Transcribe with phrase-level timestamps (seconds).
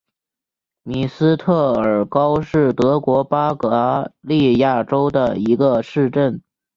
[0.81, 6.41] 米斯特尔高是德国巴伐利亚州的一个市镇。